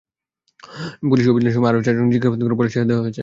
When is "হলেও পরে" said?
2.47-2.69